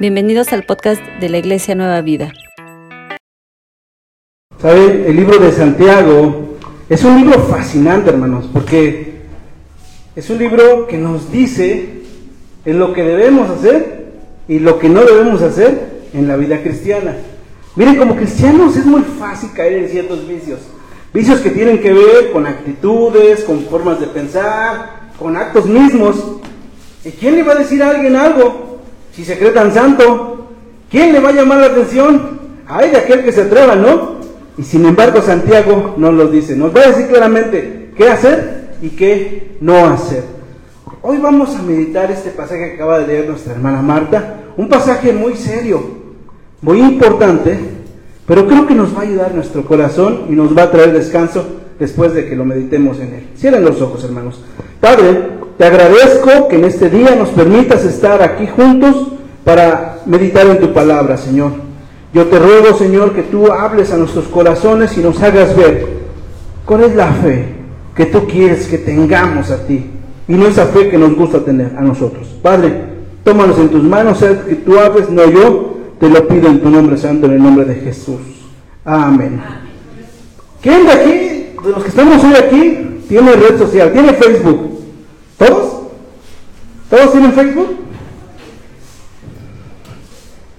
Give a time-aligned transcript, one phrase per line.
[0.00, 2.32] Bienvenidos al podcast de la Iglesia Nueva Vida.
[4.62, 5.04] ¿Saben?
[5.04, 6.56] El libro de Santiago
[6.88, 9.22] es un libro fascinante, hermanos, porque
[10.14, 12.02] es un libro que nos dice
[12.64, 14.12] en lo que debemos hacer
[14.46, 17.16] y lo que no debemos hacer en la vida cristiana.
[17.74, 20.60] Miren, como cristianos es muy fácil caer en ciertos vicios.
[21.12, 26.36] Vicios que tienen que ver con actitudes, con formas de pensar, con actos mismos.
[27.04, 28.67] ¿Y quién le va a decir a alguien algo?
[29.18, 30.46] Si se cree tan santo,
[30.88, 32.38] ¿quién le va a llamar la atención?
[32.68, 34.18] Hay de aquel que se atreva, ¿no?
[34.56, 38.90] Y sin embargo Santiago nos lo dice, nos va a decir claramente qué hacer y
[38.90, 40.22] qué no hacer.
[41.02, 45.12] Hoy vamos a meditar este pasaje que acaba de leer nuestra hermana Marta, un pasaje
[45.12, 45.82] muy serio,
[46.62, 47.58] muy importante,
[48.24, 51.44] pero creo que nos va a ayudar nuestro corazón y nos va a traer descanso
[51.76, 53.28] después de que lo meditemos en él.
[53.36, 54.44] Cierren los ojos, hermanos.
[54.80, 59.08] Padre, te agradezco que en este día nos permitas estar aquí juntos
[59.44, 61.50] para meditar en tu palabra, Señor.
[62.14, 65.86] Yo te ruego, Señor, que tú hables a nuestros corazones y nos hagas ver
[66.64, 67.46] cuál es la fe
[67.96, 69.90] que tú quieres que tengamos a ti
[70.28, 72.28] y no esa fe que nos gusta tener a nosotros.
[72.40, 72.84] Padre,
[73.24, 76.70] tómanos en tus manos, sé que tú hables, no yo, te lo pido en tu
[76.70, 78.20] nombre santo, en el nombre de Jesús.
[78.84, 79.42] Amén.
[80.62, 81.10] ¿Quién de aquí,
[81.64, 84.77] de los que estamos hoy aquí, tiene red social, tiene Facebook?
[85.38, 85.72] ¿Todos?
[86.90, 87.76] ¿Todos tienen Facebook?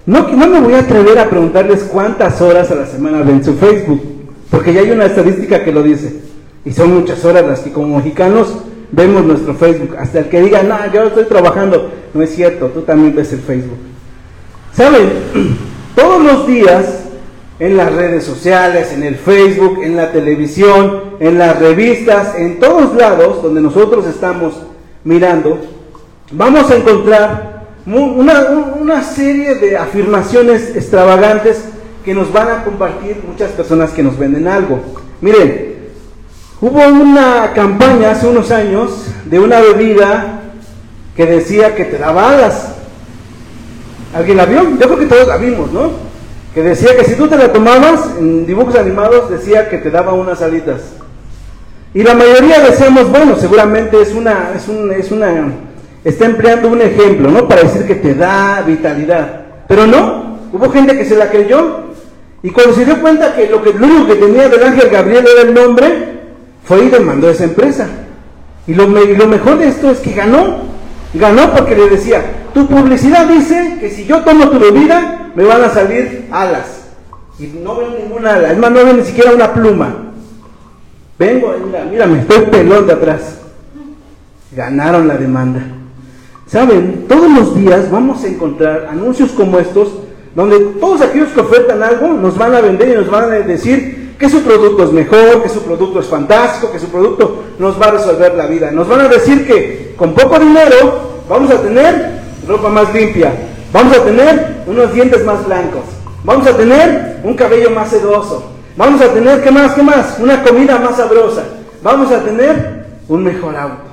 [0.05, 3.55] No, no me voy a atrever a preguntarles cuántas horas a la semana ven su
[3.55, 4.01] Facebook,
[4.49, 6.21] porque ya hay una estadística que lo dice.
[6.65, 8.55] Y son muchas horas las que como mexicanos
[8.91, 9.95] vemos nuestro Facebook.
[9.97, 11.91] Hasta el que diga, no, yo estoy trabajando.
[12.13, 13.77] No es cierto, tú también ves el Facebook.
[14.73, 15.09] ¿Saben?
[15.95, 17.03] Todos los días
[17.59, 22.95] en las redes sociales, en el Facebook, en la televisión, en las revistas, en todos
[22.95, 24.53] lados donde nosotros estamos
[25.03, 25.59] mirando,
[26.31, 27.49] vamos a encontrar
[27.85, 31.65] una, serie de afirmaciones extravagantes
[32.03, 34.79] que nos van a compartir muchas personas que nos venden algo.
[35.21, 35.75] Miren,
[36.61, 40.41] hubo una campaña hace unos años de una bebida
[41.15, 42.75] que decía que te daba alas.
[44.13, 44.63] ¿Alguien la vio?
[44.71, 45.91] Yo creo que todos la vimos, ¿no?
[46.53, 50.13] Que decía que si tú te la tomabas, en dibujos animados decía que te daba
[50.13, 50.98] unas alitas.
[51.93, 55.51] Y la mayoría decíamos, bueno, seguramente es una, es, un, es una,
[56.03, 57.47] está empleando un ejemplo, ¿no?
[57.47, 59.41] Para decir que te da vitalidad.
[59.67, 61.89] Pero no, hubo gente que se la creyó.
[62.43, 65.25] Y cuando se dio cuenta que lo, que, lo único que tenía del ángel Gabriel
[65.27, 66.19] era el nombre,
[66.63, 67.87] fue y demandó a esa empresa.
[68.67, 70.69] Y lo, y lo mejor de esto es que ganó.
[71.15, 72.23] Ganó porque le decía,
[72.53, 76.85] tu publicidad dice que si yo tomo tu bebida, me van a salir alas.
[77.39, 80.08] Y no veo ninguna ala, es más, no veo ni siquiera una pluma.
[81.19, 83.39] Vengo, mira, mira, me estoy pelón de atrás.
[84.55, 85.61] Ganaron la demanda.
[86.47, 89.89] Saben, todos los días vamos a encontrar anuncios como estos,
[90.33, 94.15] donde todos aquellos que ofertan algo nos van a vender y nos van a decir
[94.17, 97.87] que su producto es mejor, que su producto es fantástico, que su producto nos va
[97.87, 98.71] a resolver la vida.
[98.71, 103.33] Nos van a decir que con poco dinero vamos a tener ropa más limpia,
[103.73, 105.83] vamos a tener unos dientes más blancos,
[106.23, 109.73] vamos a tener un cabello más sedoso, Vamos a tener, ¿qué más?
[109.73, 110.17] ¿Qué más?
[110.21, 111.43] Una comida más sabrosa.
[111.83, 113.89] Vamos a tener un mejor auto.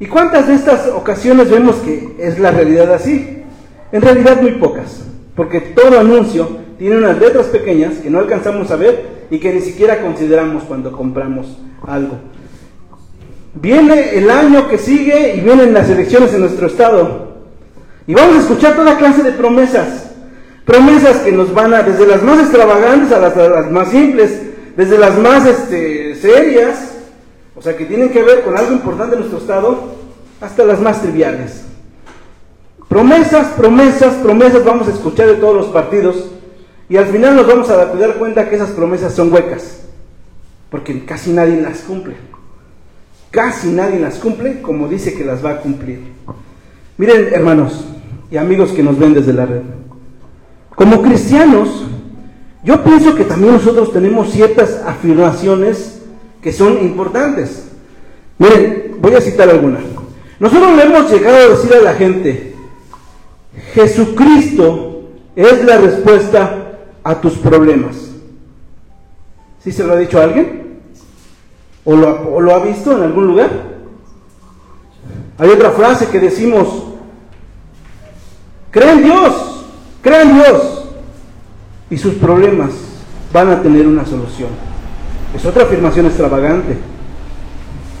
[0.00, 3.42] ¿Y cuántas de estas ocasiones vemos que es la realidad así?
[3.92, 5.04] En realidad muy pocas,
[5.36, 6.48] porque todo anuncio
[6.78, 10.90] tiene unas letras pequeñas que no alcanzamos a ver y que ni siquiera consideramos cuando
[10.90, 12.16] compramos algo.
[13.52, 17.34] Viene el año que sigue y vienen las elecciones en nuestro estado.
[18.06, 20.01] Y vamos a escuchar toda clase de promesas.
[20.64, 24.40] Promesas que nos van a, desde las más extravagantes a las, más simples,
[24.76, 26.94] desde las más este, serias,
[27.56, 29.96] o sea, que tienen que ver con algo importante en nuestro Estado,
[30.40, 31.64] hasta las más triviales.
[32.88, 36.30] Promesas, promesas, promesas vamos a escuchar de todos los partidos
[36.88, 39.80] y al final nos vamos a dar cuenta que esas promesas son huecas,
[40.70, 42.14] porque casi nadie las cumple.
[43.30, 46.00] Casi nadie las cumple como dice que las va a cumplir.
[46.98, 47.84] Miren, hermanos
[48.30, 49.62] y amigos que nos ven desde la red.
[50.82, 51.84] Como cristianos,
[52.64, 56.02] yo pienso que también nosotros tenemos ciertas afirmaciones
[56.42, 57.68] que son importantes.
[58.36, 59.78] Miren, voy a citar alguna.
[60.40, 62.56] Nosotros le hemos llegado a decir a la gente,
[63.74, 65.02] Jesucristo
[65.36, 68.10] es la respuesta a tus problemas.
[69.62, 70.80] ¿Sí se lo ha dicho alguien?
[71.84, 73.50] ¿O lo, o lo ha visto en algún lugar?
[75.38, 76.86] Hay otra frase que decimos,
[78.72, 79.51] cree en Dios,
[80.02, 80.84] Crean Dios
[81.90, 82.70] y sus problemas
[83.32, 84.50] van a tener una solución.
[85.34, 86.76] Es otra afirmación extravagante.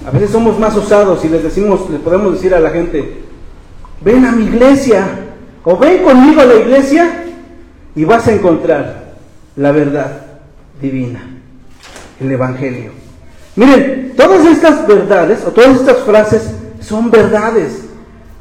[0.06, 3.22] A veces somos más osados y les decimos, le podemos decir a la gente,
[4.02, 5.06] ven a mi iglesia,
[5.64, 7.24] O ven conmigo a la iglesia
[7.94, 9.14] y vas a encontrar
[9.54, 10.22] la verdad
[10.80, 11.22] divina,
[12.20, 12.90] el Evangelio.
[13.54, 16.50] Miren, todas estas verdades o todas estas frases
[16.80, 17.84] son verdades.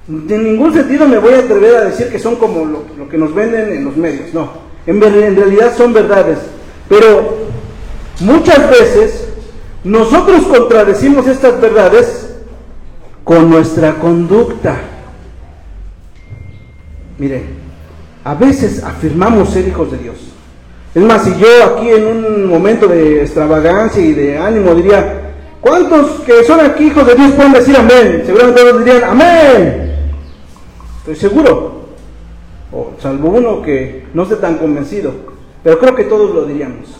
[0.08, 3.34] En ningún sentido me voy a atrever a decir que son como lo, que nos
[3.34, 4.50] venden en los medios, no.
[4.88, 6.40] En, en realidad son verdades.
[6.90, 7.38] Pero
[8.20, 9.28] muchas veces
[9.84, 12.36] nosotros contradecimos estas verdades
[13.24, 14.76] con nuestra conducta.
[17.18, 17.44] Mire,
[18.24, 20.16] a veces afirmamos ser hijos de Dios.
[20.94, 25.22] Es más, si yo aquí en un momento de extravagancia y de ánimo diría,
[25.62, 28.24] ¿cuántos que son aquí hijos de Dios pueden decir amén?
[28.26, 29.91] Seguramente todos dirían amén.
[31.02, 31.82] Estoy seguro.
[32.72, 35.14] O salvo uno que no esté tan convencido.
[35.64, 36.96] Pero creo que todos lo diríamos.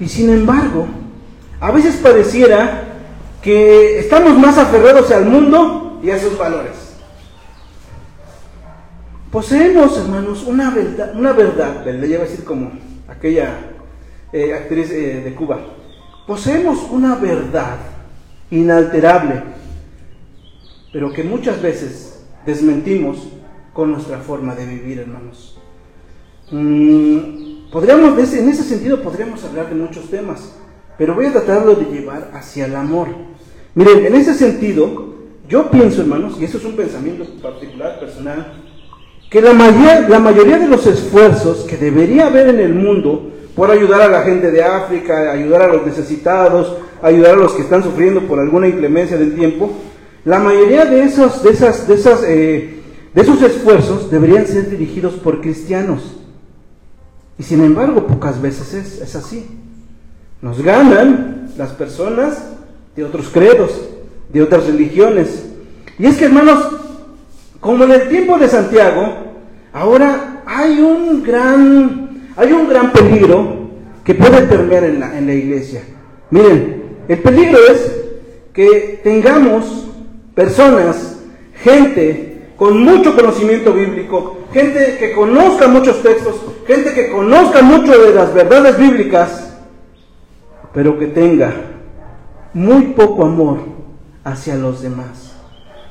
[0.00, 0.86] Y sin embargo,
[1.60, 2.84] a veces pareciera
[3.42, 6.72] que estamos más aferrados al mundo y a sus valores.
[9.30, 12.72] Poseemos, hermanos, una verdad, una verdad, le llevo a decir como
[13.08, 13.72] aquella
[14.32, 15.60] eh, actriz eh, de Cuba.
[16.26, 17.76] Poseemos una verdad
[18.50, 19.42] inalterable,
[20.92, 22.13] pero que muchas veces
[22.46, 23.28] desmentimos
[23.72, 25.58] con nuestra forma de vivir, hermanos.
[26.50, 30.54] Mm, podríamos, en ese sentido podríamos hablar de muchos temas,
[30.96, 33.08] pero voy a tratarlo de llevar hacia el amor.
[33.74, 35.14] Miren, en ese sentido,
[35.48, 38.52] yo pienso, hermanos, y eso es un pensamiento particular, personal,
[39.30, 44.02] que la, la mayoría de los esfuerzos que debería haber en el mundo por ayudar
[44.02, 48.22] a la gente de África, ayudar a los necesitados, ayudar a los que están sufriendo
[48.22, 49.72] por alguna inclemencia del tiempo,
[50.24, 52.80] la mayoría de esos, de esas, de esas, eh,
[53.14, 56.16] de esos esfuerzos deberían ser dirigidos por cristianos.
[57.38, 59.46] Y sin embargo, pocas veces es, es así.
[60.40, 62.42] Nos ganan las personas
[62.96, 63.72] de otros credos,
[64.32, 65.46] de otras religiones.
[65.98, 66.64] Y es que, hermanos,
[67.60, 69.14] como en el tiempo de Santiago,
[69.72, 73.64] ahora hay un gran, hay un gran peligro
[74.04, 75.82] que puede permear en la, en la iglesia.
[76.30, 77.92] Miren, el peligro es
[78.52, 79.88] que tengamos
[80.34, 81.16] personas,
[81.62, 86.36] gente con mucho conocimiento bíblico, gente que conozca muchos textos,
[86.66, 89.54] gente que conozca mucho de las verdades bíblicas,
[90.72, 91.52] pero que tenga
[92.52, 93.58] muy poco amor
[94.22, 95.32] hacia los demás.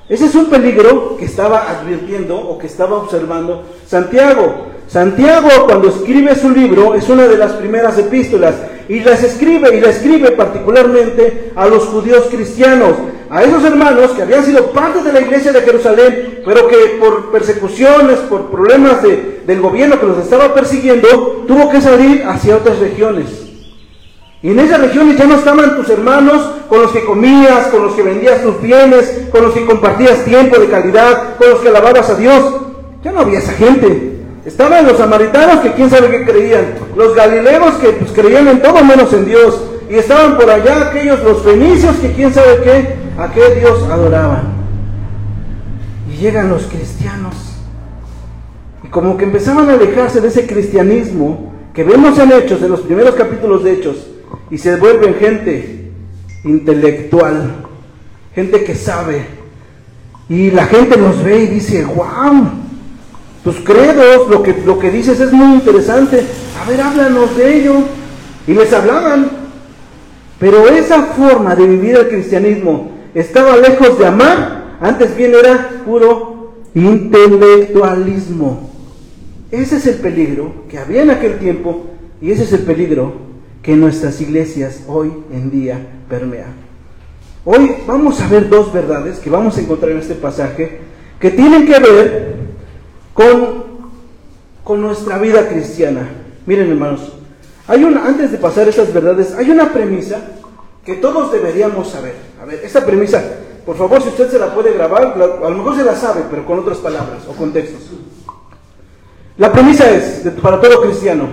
[0.09, 4.67] Ese es un peligro que estaba advirtiendo o que estaba observando Santiago.
[4.87, 8.55] Santiago cuando escribe su libro es una de las primeras epístolas
[8.89, 12.93] y las escribe y la escribe particularmente a los judíos cristianos,
[13.29, 17.31] a esos hermanos que habían sido parte de la iglesia de Jerusalén, pero que por
[17.31, 23.43] persecuciones, por problemas del gobierno que los estaba persiguiendo, tuvo que salir hacia otras regiones.
[24.43, 27.95] Y en esas regiones ya no estaban tus hermanos con los que comías, con los
[27.95, 32.09] que vendías tus bienes, con los que compartías tiempo de calidad, con los que alababas
[32.09, 32.43] a Dios.
[33.01, 34.12] Ya no había esa gente.
[34.45, 38.83] Estaban los samaritanos que quién sabe qué creían, los galileos que pues, creían en todo
[38.83, 43.31] menos en Dios, y estaban por allá aquellos, los fenicios que quién sabe qué, a
[43.31, 44.53] qué Dios adoraban.
[46.11, 47.35] Y llegan los cristianos,
[48.83, 52.81] y como que empezaban a alejarse de ese cristianismo que vemos en Hechos, en los
[52.81, 54.07] primeros capítulos de Hechos,
[54.51, 55.91] y se vuelven gente
[56.43, 57.63] intelectual,
[58.35, 59.25] gente que sabe.
[60.27, 62.62] Y la gente nos ve y dice, wow,
[63.43, 66.23] tus credos, lo que, lo que dices es muy interesante.
[66.61, 67.73] A ver, háblanos de ello.
[68.47, 69.29] Y les hablaban.
[70.39, 76.53] Pero esa forma de vivir el cristianismo estaba lejos de amar, antes bien era puro
[76.73, 78.71] intelectualismo.
[79.51, 81.85] Ese es el peligro que había en aquel tiempo
[82.21, 83.13] y ese es el peligro
[83.61, 85.79] que nuestras iglesias hoy en día
[86.09, 86.55] permean.
[87.45, 90.79] Hoy vamos a ver dos verdades que vamos a encontrar en este pasaje
[91.19, 92.42] que tienen que ver
[93.13, 93.63] con,
[94.63, 96.09] con nuestra vida cristiana.
[96.45, 97.13] Miren hermanos,
[97.67, 100.19] hay una, antes de pasar estas verdades, hay una premisa
[100.85, 102.15] que todos deberíamos saber.
[102.41, 103.23] A ver, esta premisa,
[103.65, 106.45] por favor, si usted se la puede grabar, a lo mejor se la sabe, pero
[106.45, 107.81] con otras palabras o contextos.
[109.37, 111.27] La premisa es, para todo cristiano,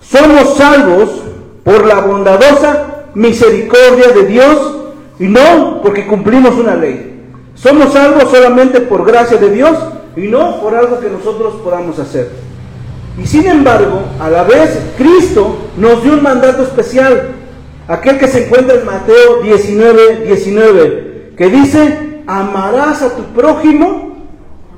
[0.00, 1.22] somos salvos
[1.64, 4.76] por la bondadosa misericordia de Dios
[5.18, 7.14] y no porque cumplimos una ley.
[7.54, 9.76] Somos salvos solamente por gracia de Dios
[10.16, 12.30] y no por algo que nosotros podamos hacer.
[13.22, 17.28] Y sin embargo, a la vez, Cristo nos dio un mandato especial,
[17.86, 24.16] aquel que se encuentra en Mateo 19, 19, que dice, amarás a tu prójimo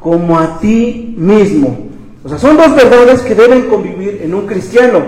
[0.00, 1.88] como a ti mismo.
[2.24, 5.02] O sea, son dos verdades que deben convivir en un cristiano.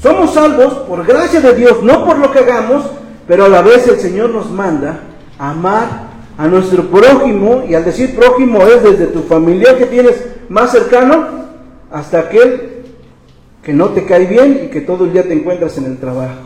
[0.00, 2.84] Somos salvos por gracia de Dios, no por lo que hagamos,
[3.26, 5.00] pero a la vez el Señor nos manda
[5.38, 6.05] amar
[6.38, 11.46] a nuestro prójimo, y al decir prójimo es desde tu familiar que tienes más cercano
[11.90, 12.84] hasta aquel
[13.62, 16.42] que no te cae bien y que todo el día te encuentras en el trabajo.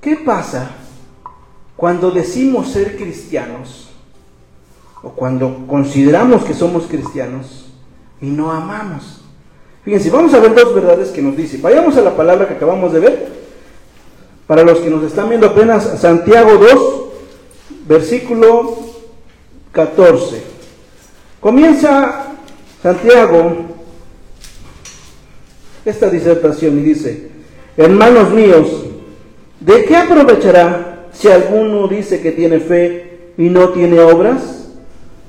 [0.00, 0.70] ¿Qué pasa
[1.76, 3.90] cuando decimos ser cristianos
[5.02, 7.72] o cuando consideramos que somos cristianos
[8.20, 9.22] y no amamos?
[9.84, 11.58] Fíjense, vamos a ver dos verdades que nos dice.
[11.58, 13.37] Vayamos a la palabra que acabamos de ver.
[14.48, 18.78] Para los que nos están viendo apenas, Santiago 2, versículo
[19.72, 20.42] 14.
[21.38, 22.32] Comienza
[22.82, 23.56] Santiago
[25.84, 27.28] esta disertación y dice,
[27.76, 28.86] hermanos míos,
[29.60, 34.70] ¿de qué aprovechará si alguno dice que tiene fe y no tiene obras?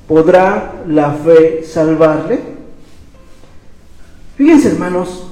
[0.07, 2.39] ¿Podrá la fe salvarle?
[4.37, 5.28] Fíjense hermanos,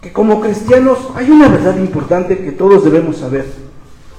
[0.00, 3.46] que como cristianos hay una verdad importante que todos debemos saber.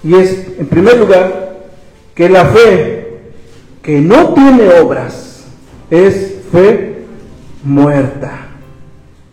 [0.04, 1.58] Y es, en primer lugar,
[2.14, 3.08] que la fe
[3.82, 5.46] que no tiene obras
[5.90, 7.06] es fe
[7.64, 8.48] muerta.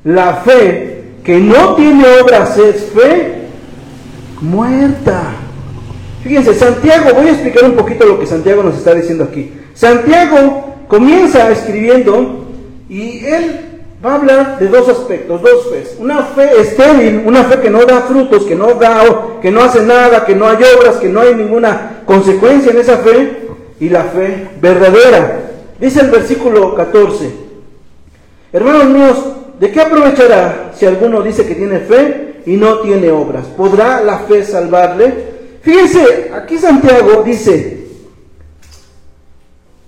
[0.05, 3.49] La fe que no tiene obras es fe
[4.40, 5.35] muerta.
[6.23, 9.52] Fíjense, Santiago, voy a explicar un poquito lo que Santiago nos está diciendo aquí.
[9.75, 12.47] Santiago comienza escribiendo
[12.88, 13.67] y él
[14.05, 15.85] va a hablar de dos aspectos, dos fe.
[15.99, 19.83] Una fe estéril, una fe que no da frutos, que no da, que no hace
[19.83, 23.49] nada, que no hay obras, que no hay ninguna consecuencia en esa fe,
[23.81, 25.40] y la fe verdadera.
[25.81, 27.31] Dice el versículo 14,
[28.52, 29.17] hermanos míos,
[29.59, 33.47] ¿de qué aprovechará si alguno dice que tiene fe y no tiene obras?
[33.47, 35.38] ¿Podrá la fe salvarle?
[35.62, 37.87] Fíjense, aquí Santiago dice,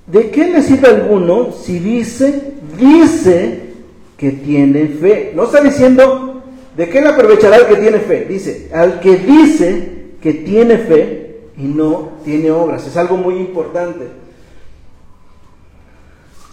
[0.07, 3.69] ¿de qué le sirve alguno si dice, dice
[4.20, 5.32] que tiene fe.
[5.34, 6.42] No está diciendo
[6.76, 8.26] de qué le aprovechará el que tiene fe.
[8.28, 12.86] Dice, al que dice que tiene fe y no tiene obras.
[12.86, 14.08] Es algo muy importante.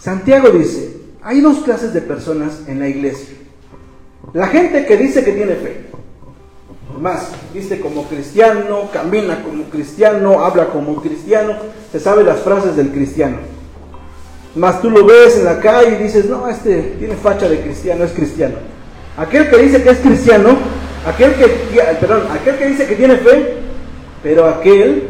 [0.00, 3.36] Santiago dice, hay dos clases de personas en la iglesia.
[4.32, 5.84] La gente que dice que tiene fe.
[6.98, 11.52] Más, viste como cristiano, camina como cristiano, habla como cristiano,
[11.92, 13.57] se sabe las frases del cristiano.
[14.58, 18.02] Más tú lo ves en la calle y dices, no, este tiene facha de cristiano,
[18.02, 18.56] es cristiano.
[19.16, 20.56] Aquel que dice que es cristiano,
[21.06, 21.46] aquel que,
[22.00, 23.54] perdón, aquel que dice que tiene fe,
[24.20, 25.04] pero aquel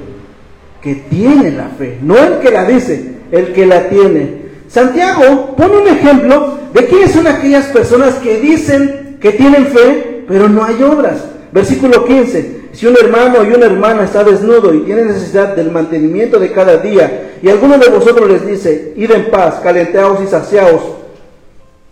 [0.83, 4.49] que tiene la fe, no el que la dice, el que la tiene.
[4.69, 10.50] Santiago pone un ejemplo de quiénes son aquellas personas que dicen que tienen fe, pero
[10.50, 11.25] no hay obras.
[11.52, 12.57] Versículo 15.
[12.78, 16.76] Si un hermano y una hermana está desnudo y tiene necesidad del mantenimiento de cada
[16.76, 20.82] día, y alguno de vosotros les dice, id en paz, calenteaos y saciaos,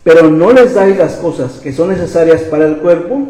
[0.05, 3.21] pero no les dais las cosas que son necesarias para el cuerpo,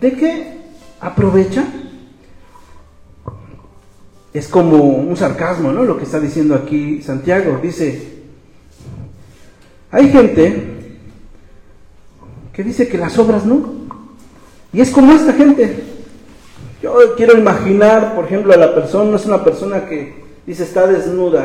[0.00, 0.58] ¿de qué
[0.98, 1.62] aprovecha?
[4.34, 5.84] Es como un sarcasmo, ¿no?
[5.84, 7.60] Lo que está diciendo aquí Santiago.
[7.62, 8.08] Dice,
[9.92, 10.64] hay gente
[12.52, 13.72] que dice que las obras no.
[14.72, 15.91] Y es como esta gente.
[16.82, 21.44] Yo quiero imaginar, por ejemplo, a la persona, es una persona que dice está desnuda.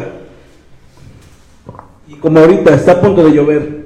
[2.08, 3.86] Y como ahorita está a punto de llover.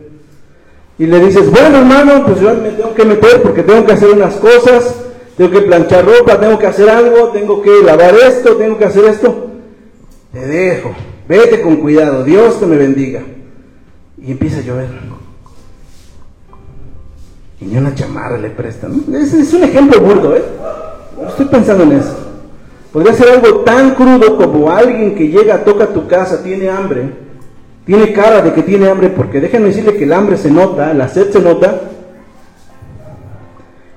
[0.98, 4.12] Y le dices, bueno hermano, pues yo me tengo que meter porque tengo que hacer
[4.12, 4.96] unas cosas,
[5.36, 9.05] tengo que planchar ropa, tengo que hacer algo, tengo que lavar esto, tengo que hacer
[9.05, 9.48] esto.
[10.31, 10.96] Te dejo,
[11.27, 13.24] vete con cuidado, Dios te me bendiga.
[14.24, 14.88] Y empieza a llover.
[17.60, 19.03] Y ni una chamarra le prestan.
[19.13, 20.43] Es, es un ejemplo burdo, ¿eh?
[21.28, 22.18] Estoy pensando en eso.
[22.92, 27.10] Podría ser algo tan crudo como alguien que llega, toca tu casa, tiene hambre,
[27.86, 31.08] tiene cara de que tiene hambre, porque déjenme decirle que el hambre se nota, la
[31.08, 31.82] sed se nota,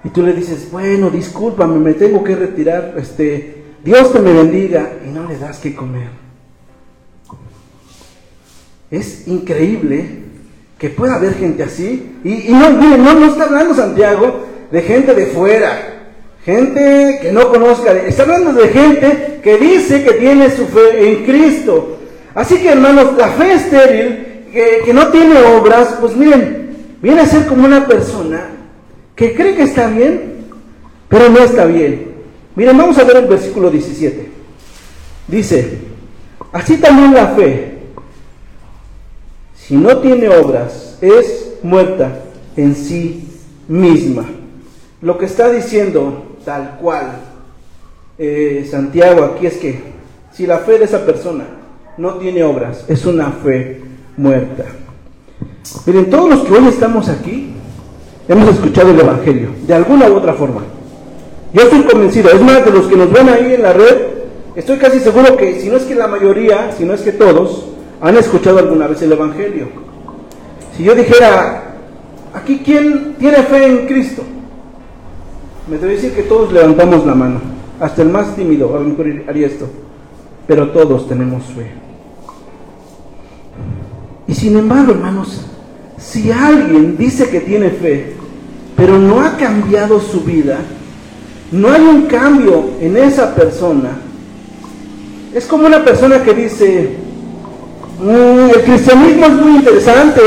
[0.05, 4.93] y tú le dices, bueno, discúlpame, me tengo que retirar, este, Dios te me bendiga,
[5.05, 6.09] y no le das que comer.
[8.91, 10.23] Es increíble
[10.79, 15.15] que pueda haber gente así, y, no, miren, no, no está hablando Santiago de gente
[15.15, 15.94] de fuera,
[16.45, 21.25] Gente que no conozca, está hablando de gente que dice que tiene su fe en
[21.25, 21.97] Cristo.
[22.35, 27.27] Así que hermanos, la fe estéril, que, que no tiene obras, pues miren, viene a
[27.27, 28.51] ser como una persona
[29.17, 30.45] que cree que está bien,
[31.09, 32.13] pero no está bien.
[32.57, 34.29] Miren, vamos a ver el versículo 17.
[35.27, 35.79] Dice,
[36.53, 37.79] así también la fe,
[39.57, 42.21] si no tiene obras, es muerta
[42.55, 43.31] en sí
[43.67, 44.27] misma.
[45.01, 47.13] Lo que está diciendo tal cual.
[48.17, 49.83] Eh, Santiago aquí es que
[50.33, 51.45] si la fe de esa persona
[51.97, 53.81] no tiene obras, es una fe
[54.17, 54.65] muerta.
[55.87, 57.55] Miren, todos los que hoy estamos aquí
[58.29, 60.63] hemos escuchado el Evangelio, de alguna u otra forma.
[61.53, 63.97] Yo estoy convencido, es más, de los que nos ven ahí en la red,
[64.57, 67.67] estoy casi seguro que si no es que la mayoría, si no es que todos,
[68.01, 69.69] han escuchado alguna vez el Evangelio.
[70.77, 71.77] Si yo dijera,
[72.33, 74.23] aquí quién tiene fe en Cristo,
[75.69, 77.41] me debe decir que todos levantamos la mano,
[77.81, 79.69] hasta el más tímido a lo mejor haría esto,
[80.47, 81.71] pero todos tenemos fe.
[84.27, 85.43] Y sin embargo, hermanos,
[85.99, 88.15] si alguien dice que tiene fe,
[88.77, 90.59] pero no ha cambiado su vida,
[91.53, 93.99] no hay un cambio en esa persona,
[95.35, 96.97] es como una persona que dice,
[98.01, 100.21] mm, el cristianismo es muy interesante,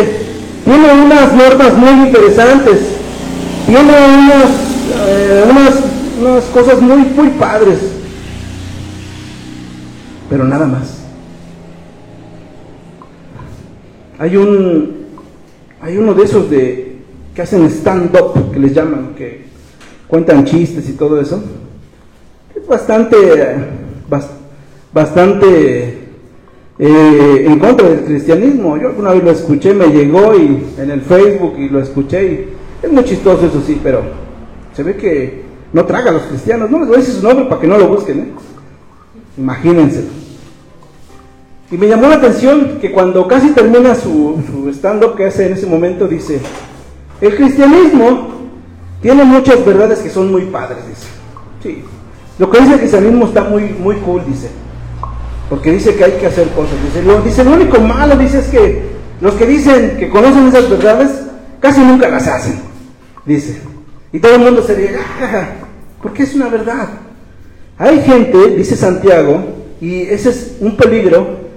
[0.63, 2.79] tiene unas normas muy interesantes,
[3.65, 5.43] tiene unas, eh,
[6.19, 7.79] unas, cosas muy, muy padres,
[10.29, 10.97] pero nada más.
[14.19, 15.05] Hay un,
[15.81, 16.97] hay uno de esos de
[17.35, 19.45] que hacen stand-up, que les llaman, que
[20.07, 21.43] cuentan chistes y todo eso.
[22.55, 23.17] Es bastante,
[24.91, 26.07] bastante
[26.79, 28.77] eh, en contra del cristianismo.
[28.77, 32.49] Yo alguna vez lo escuché, me llegó y en el Facebook y lo escuché y
[32.81, 34.26] es muy chistoso eso sí, pero
[34.77, 35.41] se ve que
[35.73, 36.69] no traga a los cristianos.
[36.69, 38.19] No les voy a decir su nombre para que no lo busquen.
[38.19, 38.27] ¿eh?
[39.35, 40.05] Imagínense.
[41.71, 45.53] Y me llamó la atención que cuando casi termina su, su stand-up que hace en
[45.53, 46.39] ese momento, dice,
[47.21, 48.27] el cristianismo
[49.01, 51.07] tiene muchas verdades que son muy padres, dice.
[51.63, 51.83] Sí.
[52.37, 54.51] Lo que dice el cristianismo está muy, muy cool, dice.
[55.49, 56.75] Porque dice que hay que hacer cosas.
[56.85, 58.83] Dice lo, dice, lo único malo, dice, es que
[59.21, 61.23] los que dicen que conocen esas verdades,
[61.59, 62.59] casi nunca las hacen.
[63.25, 63.59] Dice.
[64.11, 65.49] Y todo el mundo se dice, ah,
[66.01, 66.87] porque es una verdad.
[67.77, 69.43] Hay gente, dice Santiago,
[69.81, 71.47] y ese es un peligro,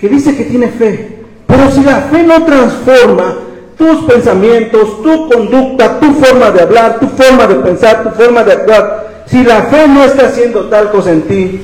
[0.00, 1.18] que dice que tiene fe.
[1.46, 3.36] Pero si la fe no transforma
[3.76, 8.52] tus pensamientos, tu conducta, tu forma de hablar, tu forma de pensar, tu forma de
[8.52, 11.60] actuar, si la fe no está haciendo tal cosa en ti,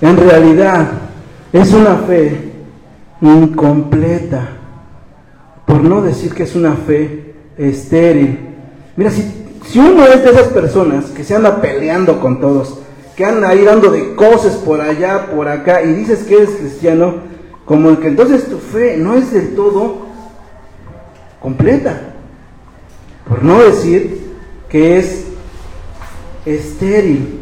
[0.00, 0.86] en realidad
[1.52, 2.52] es una fe
[3.20, 4.48] incompleta,
[5.66, 8.53] por no decir que es una fe estéril.
[8.96, 9.22] Mira, si,
[9.66, 12.78] si uno es de esas personas que se anda peleando con todos,
[13.16, 17.14] que anda ahí dando de cosas por allá, por acá, y dices que eres cristiano,
[17.64, 20.06] como que entonces tu fe no es del todo
[21.40, 22.00] completa.
[23.28, 24.34] Por no decir
[24.68, 25.24] que es
[26.44, 27.40] estéril.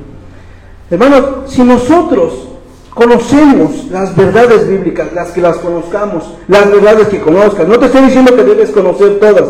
[0.91, 2.49] Hermano, si nosotros
[2.91, 8.03] conocemos las verdades bíblicas, las que las conozcamos, las verdades que conozcas, no te estoy
[8.03, 9.45] diciendo que debes conocer todas,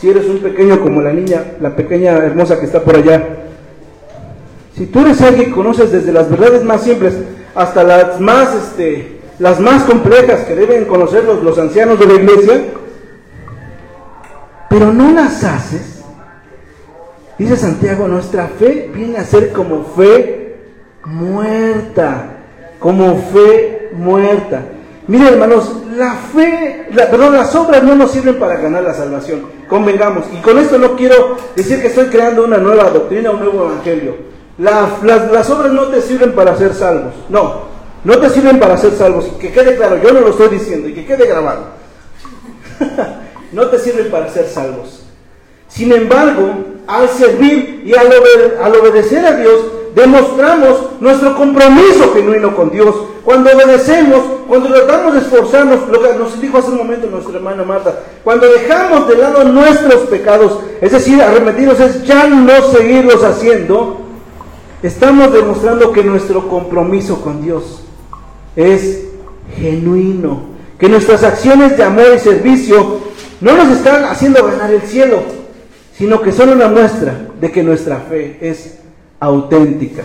[0.00, 3.20] si eres un pequeño como la niña, la pequeña hermosa que está por allá.
[4.76, 7.14] Si tú eres alguien que conoces desde las verdades más simples
[7.54, 12.14] hasta las más, este, las más complejas que deben conocer los, los ancianos de la
[12.14, 12.64] iglesia,
[14.70, 16.04] pero no las haces,
[17.36, 20.58] dice Santiago, nuestra fe viene a ser como fe
[21.04, 22.36] muerta,
[22.78, 24.62] como fe muerta.
[25.08, 30.26] Miren hermanos, la fe, perdón, las obras no nos sirven para ganar la salvación, convengamos.
[30.32, 34.16] Y con esto no quiero decir que estoy creando una nueva doctrina, un nuevo evangelio.
[34.58, 37.62] las, las obras no te sirven para ser salvos, no,
[38.04, 39.24] no te sirven para ser salvos.
[39.40, 41.66] Que quede claro, yo no lo estoy diciendo y que quede grabado.
[43.52, 45.02] no te sirven para ser salvos.
[45.68, 46.50] Sin embargo,
[46.86, 49.60] al servir y al, obedecer a Dios,
[49.94, 52.94] demostramos nuestro compromiso genuino con Dios.
[53.24, 57.64] Cuando obedecemos, cuando tratamos de esforzarnos, lo que nos dijo hace un momento nuestra hermana
[57.64, 64.00] Marta, cuando dejamos de lado nuestros pecados, es decir, arrepentirnos es ya no seguirlos haciendo,
[64.82, 67.82] estamos demostrando que nuestro compromiso con Dios
[68.56, 69.04] es
[69.56, 70.42] genuino,
[70.78, 72.98] que nuestras acciones de amor y servicio
[73.40, 75.22] no nos están haciendo ganar el cielo,
[75.96, 78.77] sino que son una muestra de que nuestra fe es
[79.20, 80.04] auténtica.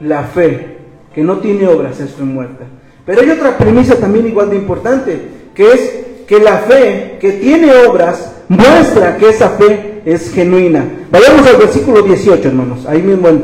[0.00, 0.78] La fe
[1.14, 2.64] que no tiene obras es fe muerta.
[3.04, 5.20] Pero hay otra premisa también igual de importante,
[5.54, 10.84] que es que la fe que tiene obras muestra que esa fe es genuina.
[11.10, 12.86] Vayamos al versículo 18, hermanos.
[12.86, 13.42] Ahí mismo en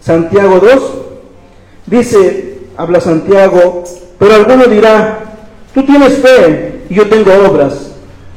[0.00, 0.92] Santiago 2
[1.86, 3.84] dice, habla Santiago,
[4.18, 5.20] pero alguno dirá,
[5.74, 7.92] tú tienes fe y yo tengo obras.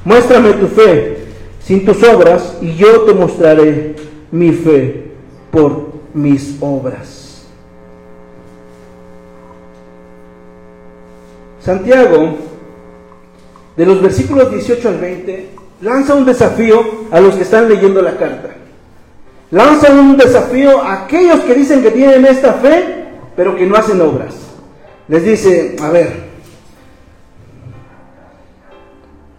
[0.05, 1.17] Muéstrame tu fe
[1.63, 3.95] sin tus obras y yo te mostraré
[4.31, 5.11] mi fe
[5.51, 7.45] por mis obras.
[11.61, 12.35] Santiago,
[13.77, 15.49] de los versículos 18 al 20,
[15.81, 18.49] lanza un desafío a los que están leyendo la carta.
[19.51, 24.01] Lanza un desafío a aquellos que dicen que tienen esta fe, pero que no hacen
[24.01, 24.35] obras.
[25.07, 26.31] Les dice, a ver,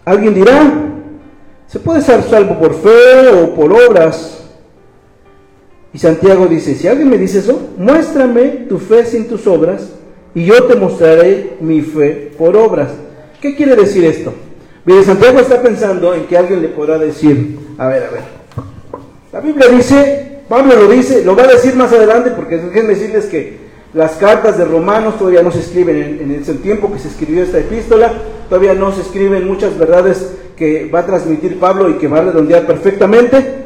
[0.05, 0.73] Alguien dirá,
[1.67, 4.32] se puede ser salvo por fe o por obras.
[5.93, 9.89] Y Santiago dice, si alguien me dice eso, muéstrame tu fe sin tus obras
[10.33, 12.89] y yo te mostraré mi fe por obras.
[13.39, 14.33] ¿Qué quiere decir esto?
[14.85, 18.21] Mire, Santiago está pensando en que alguien le podrá decir, a ver, a ver,
[19.31, 23.25] la Biblia dice, Pablo lo dice, lo va a decir más adelante porque déjenme decirles
[23.25, 23.57] que
[23.93, 27.43] las cartas de Romanos todavía no se escriben en, en el tiempo que se escribió
[27.43, 28.11] esta epístola,
[28.49, 32.23] todavía no se escriben muchas verdades que va a transmitir Pablo y que va a
[32.23, 33.62] redondear perfectamente.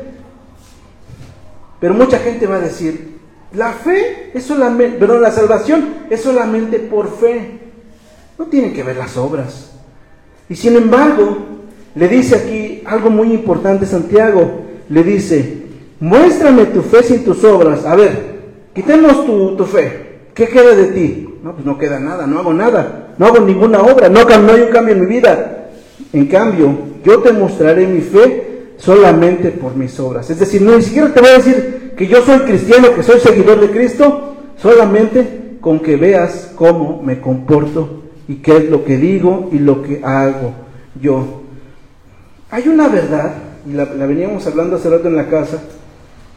[1.79, 3.17] Pero mucha gente va a decir,
[3.53, 7.59] la fe es solamente, perdón, la salvación es solamente por fe.
[8.37, 9.71] No tienen que ver las obras.
[10.49, 11.37] Y sin embargo,
[11.95, 14.61] le dice aquí algo muy importante Santiago.
[14.89, 15.63] Le dice,
[15.99, 17.85] muéstrame tu fe sin tus obras.
[17.85, 18.37] A ver,
[18.73, 20.07] quitemos tu, tu fe.
[20.33, 21.29] ¿Qué queda de ti?
[21.43, 24.61] No, pues no queda nada, no hago nada, no hago ninguna obra, no, no hay
[24.61, 25.69] un cambio en mi vida.
[26.13, 28.46] En cambio, yo te mostraré mi fe
[28.77, 30.29] solamente por mis obras.
[30.29, 33.19] Es decir, no ni siquiera te voy a decir que yo soy cristiano, que soy
[33.19, 38.97] seguidor de Cristo, solamente con que veas cómo me comporto y qué es lo que
[38.97, 40.53] digo y lo que hago
[41.01, 41.41] yo.
[42.49, 43.33] Hay una verdad,
[43.67, 45.59] y la, la veníamos hablando hace rato en la casa,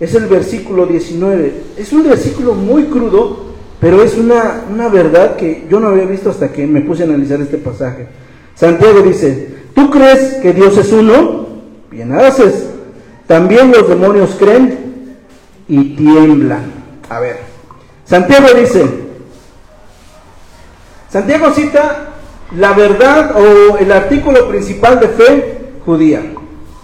[0.00, 1.52] es el versículo 19.
[1.76, 3.50] Es un versículo muy crudo,
[3.80, 7.06] pero es una, una verdad que yo no había visto hasta que me puse a
[7.06, 8.06] analizar este pasaje.
[8.54, 11.49] Santiago dice, ¿tú crees que Dios es uno?
[11.90, 12.66] Bien haces.
[13.26, 15.18] También los demonios creen
[15.68, 16.72] y tiemblan.
[17.08, 17.40] A ver,
[18.04, 18.84] Santiago dice,
[21.08, 22.08] Santiago cita
[22.56, 26.22] la verdad o el artículo principal de fe judía.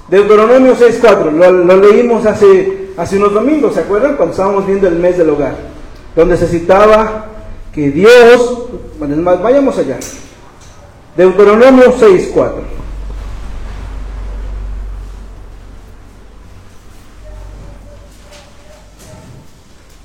[0.08, 4.16] Deuteronomio 6.4, lo, lo leímos hace, hace unos domingos, ¿se acuerdan?
[4.16, 5.76] Cuando estábamos viendo el mes del hogar
[6.16, 7.26] donde se citaba
[7.72, 9.98] que Dios, vayamos allá,
[11.14, 12.75] Deuteronomio 6.4.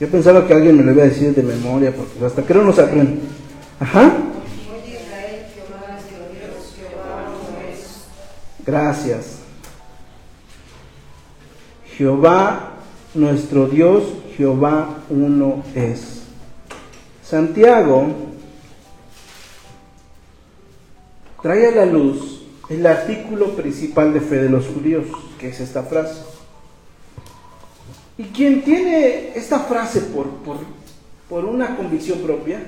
[0.01, 2.63] Yo pensaba que alguien me lo iba a decir de memoria, porque hasta que no
[2.63, 3.19] nos aprende.
[3.79, 4.11] Ajá.
[8.65, 9.37] Gracias.
[11.95, 12.71] Jehová
[13.13, 14.03] nuestro Dios
[14.35, 16.23] Jehová uno es.
[17.23, 18.07] Santiago
[21.43, 25.05] trae a la luz el artículo principal de fe de los judíos,
[25.37, 26.30] que es esta frase.
[28.21, 30.57] Y quien tiene esta frase por, por,
[31.27, 32.61] por una convicción propia,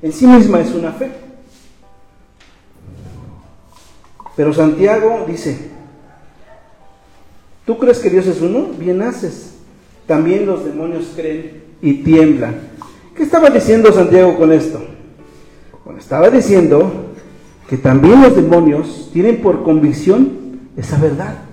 [0.00, 1.10] en sí misma es una fe.
[4.36, 5.70] Pero Santiago dice,
[7.66, 8.68] ¿tú crees que Dios es uno?
[8.78, 9.54] Bien haces
[10.06, 12.60] también los demonios creen y tiemblan.
[13.16, 14.80] ¿Qué estaba diciendo Santiago con esto?
[15.84, 17.14] Bueno, estaba diciendo
[17.68, 21.49] que también los demonios tienen por convicción esa verdad.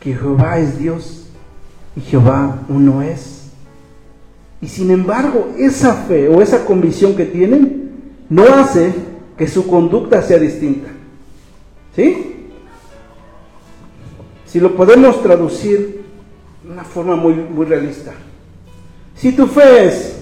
[0.00, 1.26] Que Jehová es Dios
[1.96, 3.50] y Jehová uno es.
[4.60, 7.90] Y sin embargo, esa fe o esa convicción que tienen
[8.28, 8.92] no hace
[9.36, 10.88] que su conducta sea distinta.
[11.94, 12.50] ¿Sí?
[14.46, 16.02] Si lo podemos traducir
[16.64, 18.12] de una forma muy, muy realista.
[19.14, 20.16] Si tu fe es,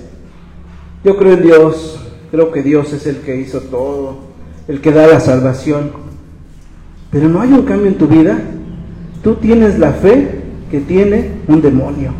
[1.04, 4.18] yo creo en Dios, creo que Dios es el que hizo todo,
[4.68, 5.92] el que da la salvación,
[7.10, 8.38] pero no hay un cambio en tu vida,
[9.26, 10.28] tú tienes la fe
[10.70, 12.12] que tiene un demonio.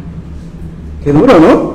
[1.05, 1.75] Qué duro, ¿no?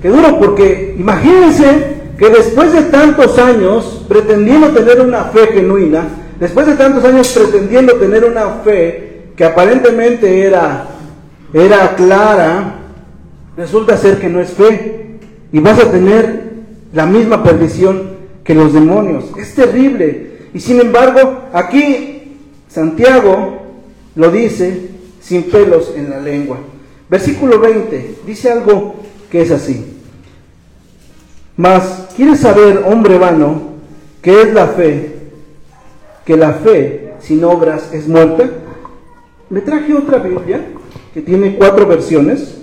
[0.00, 6.04] Qué duro, porque imagínense que después de tantos años pretendiendo tener una fe genuina,
[6.40, 10.86] después de tantos años pretendiendo tener una fe que aparentemente era,
[11.52, 12.76] era clara,
[13.54, 15.18] resulta ser que no es fe.
[15.52, 16.54] Y vas a tener
[16.94, 19.26] la misma perdición que los demonios.
[19.38, 20.38] Es terrible.
[20.54, 23.65] Y sin embargo, aquí Santiago
[24.16, 26.58] lo dice sin pelos en la lengua.
[27.08, 28.96] Versículo 20 dice algo
[29.30, 29.92] que es así.
[31.56, 33.76] Mas, ¿quieres saber, hombre vano,
[34.20, 35.14] qué es la fe?
[36.24, 38.50] Que la fe sin obras es muerta.
[39.48, 40.66] Me traje otra Biblia
[41.14, 42.56] que tiene cuatro versiones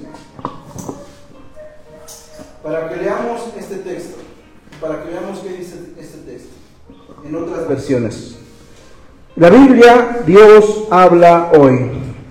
[2.62, 4.18] para que leamos este texto,
[4.80, 6.52] para que veamos qué dice este texto
[7.26, 8.33] en otras versiones.
[9.36, 11.80] La Biblia, Dios habla hoy.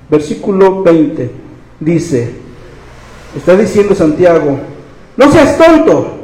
[0.08, 1.30] Versículo 20
[1.80, 2.30] dice,
[3.36, 4.58] está diciendo Santiago,
[5.16, 6.18] no seas tonto,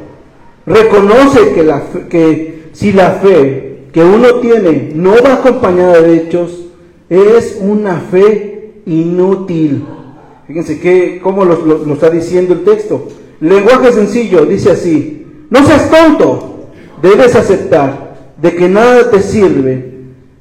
[0.67, 6.67] reconoce que, la que si la fe que uno tiene no va acompañada de hechos,
[7.09, 9.85] es una fe inútil.
[10.47, 13.09] Fíjense que, cómo lo, está diciendo el texto.
[13.41, 16.69] Lenguaje sencillo, dice así, no seas tonto,
[17.03, 19.98] debes aceptar de que nada te sirve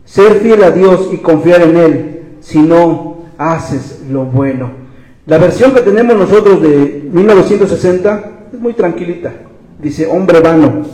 [0.08, 4.72] ser fiel a Dios y confiar en Él si no haces lo bueno.
[5.26, 9.34] La versión que tenemos nosotros de 1960 es muy tranquilita.
[9.80, 10.86] Dice, hombre vano.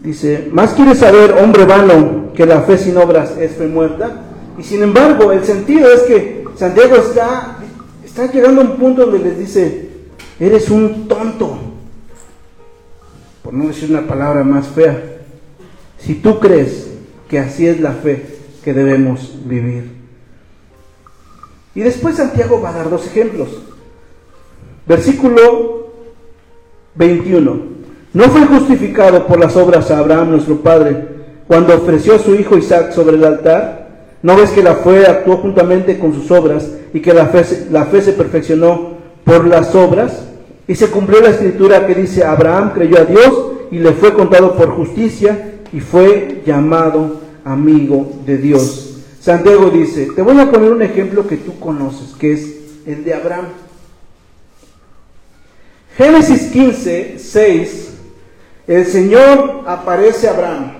[0.00, 4.20] Dice, más quiere saber, hombre vano, que la fe sin obras es fe muerta.
[4.58, 7.56] Y sin embargo, el sentido es que Santiago está,
[8.04, 9.88] está llegando a un punto donde les dice,
[10.38, 11.58] eres un tonto.
[13.42, 15.02] Por no decir una palabra más fea.
[15.98, 16.93] Si tú crees
[17.34, 18.24] que así es la fe
[18.62, 19.90] que debemos vivir.
[21.74, 23.48] Y después Santiago va a dar dos ejemplos.
[24.86, 25.88] Versículo
[26.94, 27.56] 21.
[28.12, 31.08] No fue justificado por las obras a Abraham nuestro padre
[31.48, 33.88] cuando ofreció a su hijo Isaac sobre el altar.
[34.22, 37.86] ¿No ves que la fe actuó juntamente con sus obras y que la fe, la
[37.86, 38.90] fe se perfeccionó
[39.24, 40.24] por las obras?
[40.68, 44.54] Y se cumplió la escritura que dice, Abraham creyó a Dios y le fue contado
[44.54, 48.98] por justicia y fue llamado amigo de Dios.
[49.20, 53.14] Santiago dice, te voy a poner un ejemplo que tú conoces, que es el de
[53.14, 53.46] Abraham.
[55.96, 57.90] Génesis 15, 6,
[58.66, 60.72] el Señor aparece a Abraham,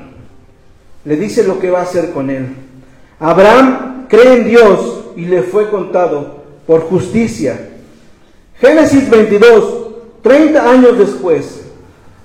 [1.05, 2.48] le dice lo que va a hacer con él.
[3.20, 7.70] Abraham cree en Dios y le fue contado por justicia.
[8.61, 9.87] Génesis 22,
[10.22, 11.62] 30 años después,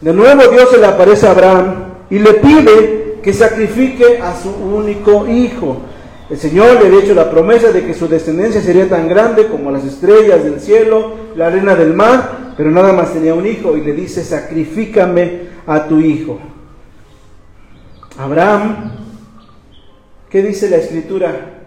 [0.01, 1.75] de nuevo Dios se le aparece a Abraham
[2.09, 5.77] y le pide que sacrifique a su único hijo.
[6.29, 9.71] El Señor le había hecho la promesa de que su descendencia sería tan grande como
[9.71, 13.81] las estrellas del cielo, la arena del mar, pero nada más tenía un hijo y
[13.81, 16.39] le dice, sacrifícame a tu hijo.
[18.17, 18.91] Abraham,
[20.29, 21.63] ¿qué dice la escritura?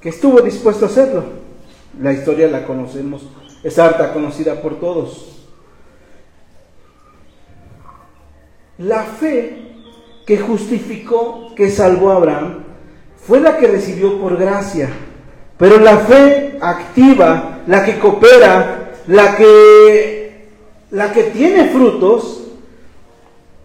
[0.00, 1.24] Que estuvo dispuesto a hacerlo.
[2.00, 3.26] La historia la conocemos,
[3.62, 5.46] es harta conocida por todos.
[8.78, 9.65] La fe
[10.26, 12.64] que justificó, que salvó a Abraham,
[13.26, 14.90] fue la que recibió por gracia.
[15.56, 20.48] Pero la fe activa, la que coopera, la que,
[20.90, 22.42] la que tiene frutos,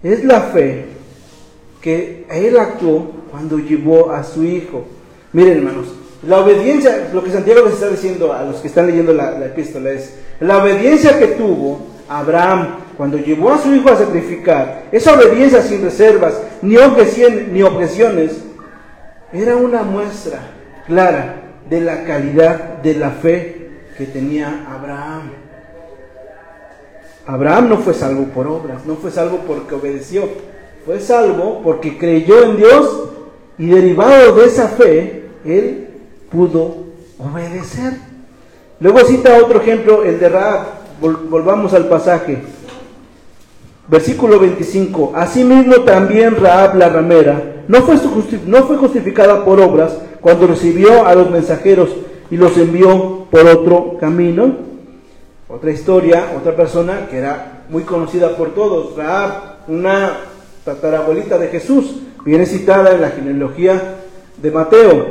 [0.03, 0.85] es la fe
[1.81, 4.85] que él actuó cuando llevó a su hijo.
[5.33, 5.87] Miren hermanos,
[6.27, 9.47] la obediencia, lo que Santiago les está diciendo a los que están leyendo la, la
[9.47, 15.15] epístola es, la obediencia que tuvo Abraham cuando llevó a su hijo a sacrificar, esa
[15.15, 16.75] obediencia sin reservas, ni
[17.51, 18.43] ni objeciones
[19.33, 20.37] era una muestra
[20.85, 25.31] clara de la calidad de la fe que tenía Abraham.
[27.25, 30.29] Abraham no fue salvo por obras, no fue salvo porque obedeció,
[30.85, 33.09] fue salvo porque creyó en Dios
[33.57, 35.87] y derivado de esa fe, él
[36.31, 36.85] pudo
[37.17, 37.93] obedecer.
[38.79, 40.67] Luego cita otro ejemplo, el de Raab.
[41.01, 42.60] volvamos al pasaje.
[43.91, 45.11] Versículo 25.
[45.13, 47.97] Asimismo también Raab la ramera no fue,
[48.47, 51.89] no fue justificada por obras cuando recibió a los mensajeros
[52.29, 54.55] y los envió por otro camino.
[55.49, 60.19] Otra historia, otra persona que era muy conocida por todos, Raab, una
[60.63, 63.95] tatarabuelita de Jesús, viene citada en la genealogía
[64.41, 65.05] de Mateo.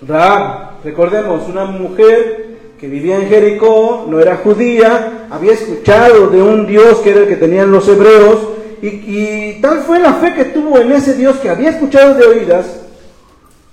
[0.00, 2.47] Raab, recordemos, una mujer
[2.78, 7.28] que vivía en Jericó, no era judía, había escuchado de un Dios que era el
[7.28, 8.38] que tenían los hebreos,
[8.80, 12.66] y, tal fue la fe que tuvo en ese Dios que había escuchado de oídas,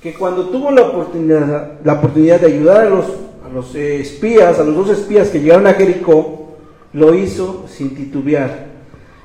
[0.01, 3.05] que cuando tuvo la oportunidad, la oportunidad de ayudar a los,
[3.45, 6.55] a los espías, a los dos espías que llegaron a Jericó,
[6.93, 8.67] lo hizo sin titubear.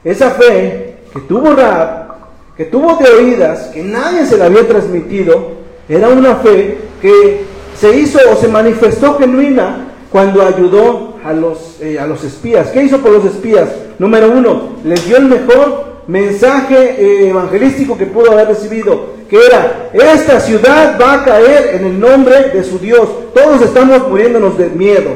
[0.04, 2.10] Esa fe que tuvo Raab,
[2.56, 5.52] que tuvo de oídas, que nadie se la había transmitido,
[5.88, 11.98] era una fe que se hizo o se manifestó genuina cuando ayudó a los, eh,
[11.98, 12.68] a los espías.
[12.68, 13.68] ¿Qué hizo por los espías?
[13.98, 19.90] Número uno, les dio el mejor mensaje eh, evangelístico que pudo haber recibido, que era,
[19.92, 23.08] esta ciudad va a caer en el nombre de su Dios.
[23.32, 25.10] Todos estamos muriéndonos de miedo.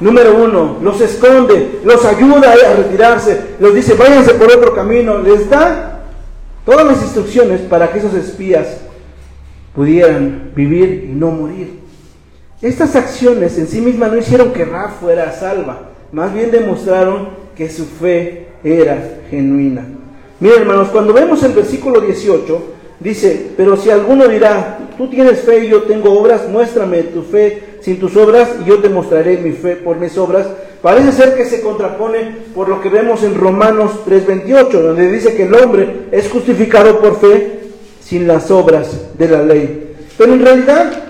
[0.00, 5.48] Número uno, los esconde, los ayuda a retirarse, los dice, váyanse por otro camino, les
[5.48, 6.02] da
[6.66, 8.78] todas las instrucciones para que esos espías
[9.74, 11.83] pudieran vivir y no morir.
[12.64, 17.68] Estas acciones en sí mismas no hicieron que Ra fuera salva, más bien demostraron que
[17.68, 19.84] su fe era genuina.
[20.40, 22.62] Miren hermanos, cuando vemos el versículo 18,
[23.00, 27.76] dice, pero si alguno dirá, tú tienes fe y yo tengo obras, muéstrame tu fe
[27.82, 30.46] sin tus obras y yo te mostraré mi fe por mis obras.
[30.80, 35.42] Parece ser que se contrapone por lo que vemos en Romanos 3:28, donde dice que
[35.42, 37.60] el hombre es justificado por fe
[38.00, 39.96] sin las obras de la ley.
[40.16, 41.03] Pero en realidad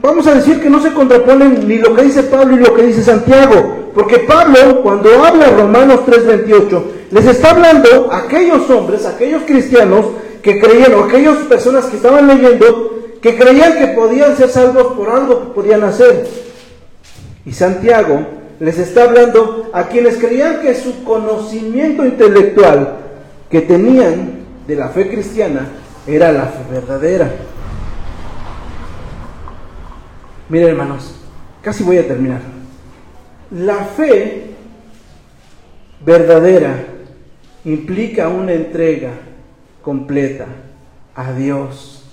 [0.00, 2.82] vamos a decir que no se contraponen ni lo que dice Pablo y lo que
[2.82, 9.10] dice Santiago, porque Pablo cuando habla Romanos 3:28 les está hablando a aquellos hombres, a
[9.10, 10.06] aquellos cristianos
[10.42, 15.10] que creían, o aquellas personas que estaban leyendo, que creían que podían ser salvos por
[15.10, 16.26] algo que podían hacer.
[17.44, 22.96] Y Santiago Les está hablando a quienes creían que su conocimiento intelectual
[23.48, 24.30] que tenían
[24.66, 25.68] de la fe cristiana
[26.06, 27.30] era la fe verdadera.
[30.48, 31.14] Miren hermanos,
[31.62, 32.40] casi voy a terminar.
[33.50, 34.44] La fe
[36.04, 36.84] verdadera
[37.64, 39.10] implica una entrega
[39.82, 40.46] completa
[41.14, 42.04] a Dios.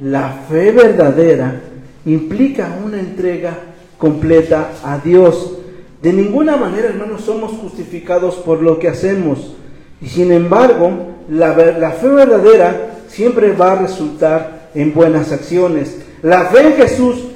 [0.00, 1.60] La fe verdadera
[2.04, 3.58] implica una entrega
[3.96, 5.58] completa a Dios.
[6.02, 9.54] De ninguna manera, hermanos, somos justificados por lo que hacemos.
[10.00, 10.90] Y sin embargo,
[11.28, 15.98] la, la, fe verdadera siempre va a resultar en buenas acciones.
[16.22, 17.27] La fe en Jesús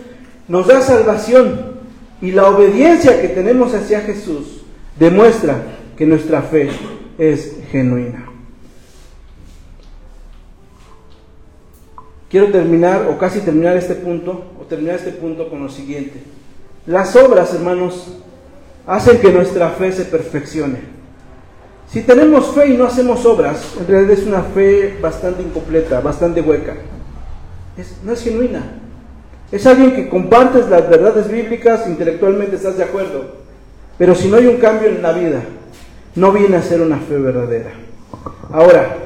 [0.52, 1.78] nos da salvación
[2.20, 4.60] y la obediencia que tenemos hacia Jesús
[4.98, 5.62] demuestra
[5.96, 6.68] que nuestra fe
[7.16, 8.26] es genuina.
[12.28, 16.22] Quiero terminar, o casi terminar este punto, o terminar este punto con lo siguiente.
[16.84, 18.18] Las obras, hermanos,
[18.86, 20.80] hacen que nuestra fe se perfeccione.
[21.90, 26.42] Si tenemos fe y no hacemos obras, en realidad es una fe bastante incompleta, bastante
[26.42, 26.74] hueca.
[28.04, 28.81] no es genuina.
[29.52, 33.26] Es alguien que compartes las verdades bíblicas, intelectualmente estás de acuerdo,
[33.98, 35.42] pero si no hay un cambio en la vida,
[36.16, 37.70] no viene a ser una fe verdadera.
[38.50, 38.96] Ahora,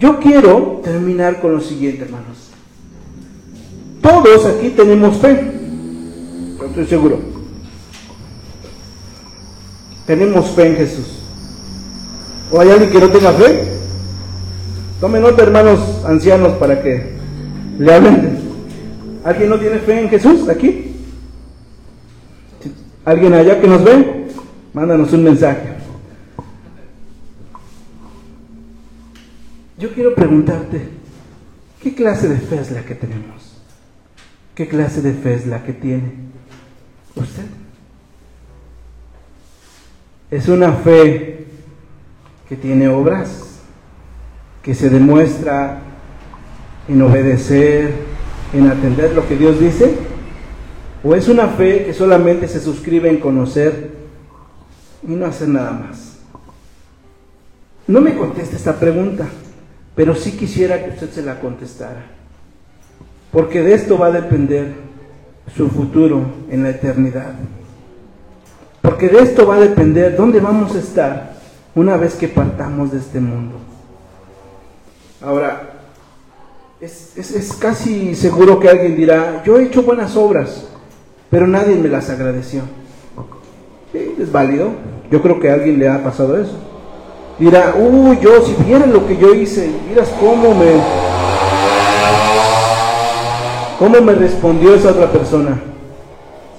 [0.00, 2.50] yo quiero terminar con lo siguiente, hermanos.
[4.02, 5.52] Todos aquí tenemos fe,
[6.66, 7.20] estoy seguro.
[10.04, 11.20] Tenemos fe en Jesús.
[12.50, 13.68] ¿O hay alguien que no tenga fe?
[15.00, 17.14] Tomen nota, hermanos ancianos, para que
[17.78, 18.33] le hablen.
[19.24, 20.94] ¿Alguien no tiene fe en Jesús aquí?
[23.06, 24.26] ¿Alguien allá que nos ve?
[24.74, 25.72] Mándanos un mensaje.
[29.78, 30.88] Yo quiero preguntarte,
[31.82, 33.62] ¿qué clase de fe es la que tenemos?
[34.54, 36.12] ¿Qué clase de fe es la que tiene
[37.16, 37.44] usted?
[40.30, 41.46] Es una fe
[42.48, 43.60] que tiene obras,
[44.62, 45.80] que se demuestra
[46.88, 48.13] en obedecer,
[48.54, 49.94] en atender lo que Dios dice?
[51.02, 53.90] ¿O es una fe que solamente se suscribe en conocer
[55.06, 56.18] y no hacer nada más?
[57.86, 59.26] No me conteste esta pregunta,
[59.94, 62.06] pero sí quisiera que usted se la contestara,
[63.30, 64.72] porque de esto va a depender
[65.54, 67.34] su futuro en la eternidad.
[68.80, 71.34] Porque de esto va a depender dónde vamos a estar
[71.74, 73.56] una vez que partamos de este mundo.
[75.20, 75.73] Ahora,
[76.84, 80.66] es, casi seguro que alguien dirá, yo he hecho buenas obras,
[81.30, 82.62] pero nadie me las agradeció.
[83.92, 84.70] es válido.
[85.10, 86.56] Yo creo que a alguien le ha pasado eso.
[87.38, 90.72] Dirá, uy, yo, si vieran lo que yo hice, miras cómo me,
[93.78, 95.60] cómo me respondió esa otra persona.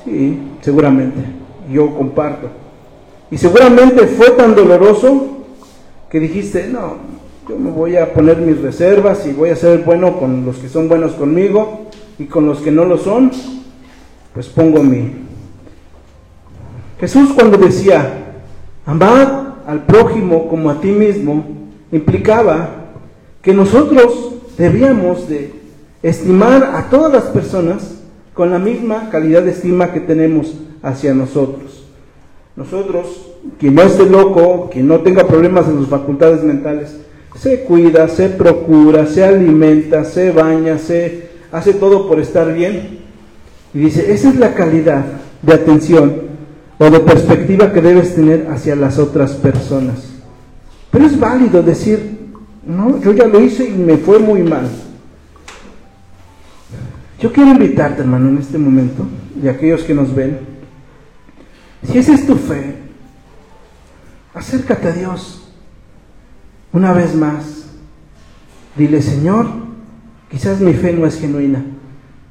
[0.03, 1.19] Sí, seguramente.
[1.71, 2.49] Yo comparto.
[3.31, 5.27] Y seguramente fue tan doloroso
[6.09, 6.97] que dijiste, no,
[7.47, 10.67] yo me voy a poner mis reservas y voy a ser bueno con los que
[10.67, 13.31] son buenos conmigo y con los que no lo son,
[14.34, 15.12] pues pongo mi.
[16.99, 18.34] Jesús cuando decía,
[18.86, 19.27] amad
[19.67, 21.45] al prójimo como a ti mismo,
[21.91, 22.69] implicaba
[23.41, 25.53] que nosotros debíamos de
[26.01, 28.01] estimar a todas las personas
[28.34, 31.86] con la misma calidad de estima que tenemos hacia nosotros.
[32.55, 37.05] Nosotros, quien no esté loco, quien no tenga problemas en sus facultades mentales,
[37.39, 43.00] se cuida, se procura, se alimenta, se baña, se hace todo por estar bien.
[43.74, 45.06] Y dice, esa es la calidad
[45.41, 46.21] de atención
[46.78, 50.13] o de perspectiva que debes tener hacia las otras personas.
[50.91, 52.17] Pero es válido decir,
[52.65, 54.67] no, yo ya lo hice y me fue muy mal.
[57.19, 59.06] Yo quiero invitarte, hermano, en este momento,
[59.41, 60.39] y aquellos que nos ven,
[61.84, 62.76] si esa es tu fe,
[64.34, 65.44] acércate a Dios
[66.75, 67.67] una vez más,
[68.75, 69.45] dile, Señor,
[70.29, 71.63] quizás mi fe no es genuina.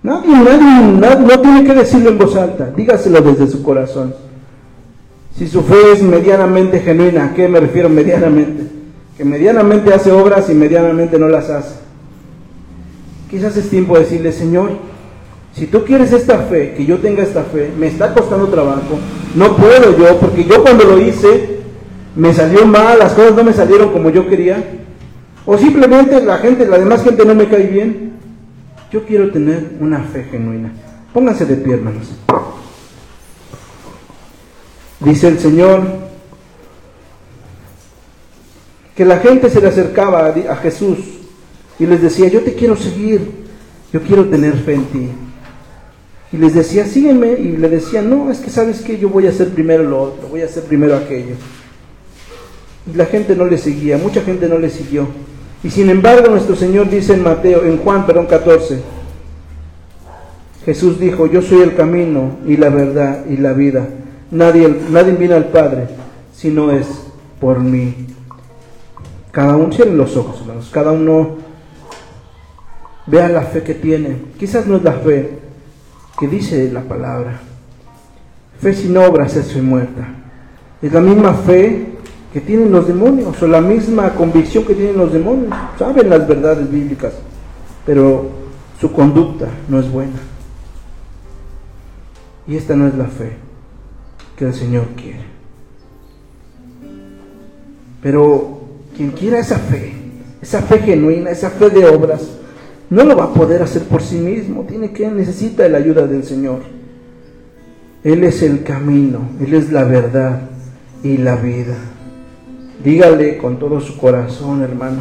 [0.02, 4.14] Nadie, nadie, no tiene que decirlo en voz alta, dígaselo desde su corazón.
[5.34, 8.64] Si su fe es medianamente genuina, ¿a qué me refiero medianamente?
[9.16, 11.76] Que medianamente hace obras y medianamente no las hace.
[13.30, 14.72] Quizás es tiempo de decirle, Señor,
[15.55, 18.99] si tú quieres esta fe, que yo tenga esta fe, me está costando trabajo,
[19.34, 21.53] no puedo yo, porque yo cuando lo hice,
[22.17, 24.62] me salió mal, las cosas no me salieron como yo quería,
[25.47, 28.12] o simplemente la gente, la demás gente no me cae bien.
[28.91, 30.73] Yo quiero tener una fe genuina.
[31.12, 32.09] Pónganse de pie, hermanos.
[35.01, 35.83] Dice el Señor
[38.95, 40.99] que la gente se le acercaba a Jesús
[41.79, 43.21] y les decía, yo te quiero seguir,
[43.93, 45.09] yo quiero tener fe en ti.
[46.33, 49.31] Y les decía, sígueme, y le decía, no, es que sabes que yo voy a
[49.31, 51.35] hacer primero lo otro, voy a hacer primero aquello.
[52.93, 55.09] La gente no le seguía, mucha gente no le siguió.
[55.62, 58.82] Y sin embargo, nuestro Señor dice en Mateo, en Juan, perdón, 14,
[60.66, 63.87] Jesús dijo, yo soy el camino y la verdad y la vida.
[64.30, 65.89] Nadie, nadie viene al Padre
[66.35, 66.87] si no es
[67.41, 67.95] por mí.
[69.30, 71.39] Cada uno, cierren los ojos, hermanos, cada uno
[73.07, 74.16] vea la fe que tiene.
[74.39, 75.39] Quizás no es la fe
[76.18, 77.41] que dice la palabra.
[78.61, 80.07] Fe sin obras es fe muerta.
[80.80, 81.93] Es la misma fe
[82.35, 85.55] que tienen los demonios o la misma convicción que tienen los demonios.
[85.78, 87.12] Saben las verdades bíblicas,
[87.87, 88.26] pero
[88.80, 90.18] su conducta no es buena.
[92.49, 93.37] Y esta no es la fe
[94.37, 95.22] que el Señor quiere.
[98.03, 98.62] Pero
[98.97, 99.93] quien quiera esa fe,
[100.43, 102.30] esa fe genuina, esa fe de obras,
[102.91, 104.64] no lo va a poder hacer por sí mismo.
[104.64, 106.62] Tiene que necesita la ayuda del Señor.
[108.03, 110.41] Él es el camino, Él es la verdad
[111.05, 111.76] y la vida.
[112.85, 115.01] Dígale con todo su corazón, hermano,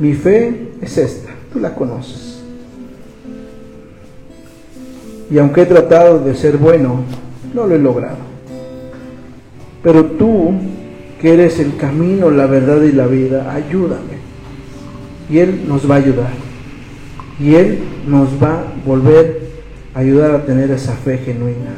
[0.00, 2.42] mi fe es esta, tú la conoces.
[5.30, 7.04] Y aunque he tratado de ser bueno,
[7.54, 8.16] no lo he logrado.
[9.82, 10.52] Pero tú,
[11.20, 14.20] que eres el camino, la verdad y la vida, ayúdame.
[15.30, 16.32] Y Él nos va a ayudar.
[17.38, 17.78] Y Él
[18.08, 19.40] nos va a volver
[19.94, 21.70] a ayudar a tener esa fe genuina.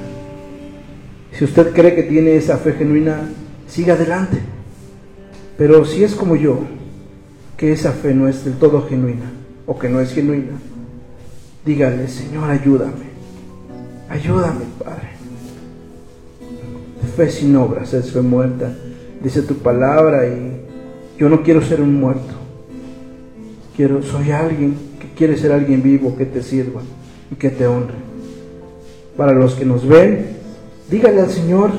[1.32, 3.28] Si usted cree que tiene esa fe genuina,
[3.66, 4.53] siga adelante.
[5.56, 6.58] Pero si es como yo,
[7.56, 9.30] que esa fe no es del todo genuina
[9.66, 10.52] o que no es genuina,
[11.64, 13.14] dígale, Señor, ayúdame.
[14.08, 15.14] Ayúdame, Padre.
[17.16, 18.74] Fe sin obras es fe muerta.
[19.22, 20.62] Dice tu palabra y
[21.18, 22.34] yo no quiero ser un muerto.
[23.76, 26.82] Quiero, soy alguien que quiere ser alguien vivo, que te sirva
[27.30, 27.94] y que te honre.
[29.16, 30.26] Para los que nos ven,
[30.90, 31.70] dígale al Señor,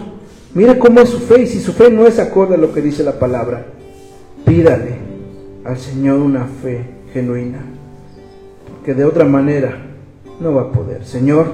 [0.56, 2.82] mira cómo es su fe y si su fe no es acorde a lo que
[2.82, 3.66] dice la palabra,
[4.46, 4.96] pídale
[5.64, 7.60] al Señor una fe genuina,
[8.70, 9.78] porque de otra manera
[10.40, 11.06] no va a poder.
[11.06, 11.48] Señor,